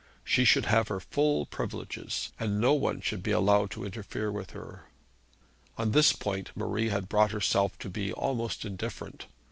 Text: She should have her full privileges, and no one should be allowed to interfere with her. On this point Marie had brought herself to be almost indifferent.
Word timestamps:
She 0.23 0.45
should 0.45 0.65
have 0.65 0.87
her 0.87 0.99
full 0.99 1.45
privileges, 1.45 2.31
and 2.39 2.59
no 2.59 2.73
one 2.73 3.01
should 3.01 3.21
be 3.21 3.29
allowed 3.29 3.69
to 3.69 3.85
interfere 3.85 4.31
with 4.31 4.49
her. 4.49 4.85
On 5.77 5.91
this 5.91 6.11
point 6.11 6.49
Marie 6.55 6.89
had 6.89 7.07
brought 7.07 7.29
herself 7.29 7.77
to 7.77 7.89
be 7.91 8.11
almost 8.11 8.65
indifferent. 8.65 9.27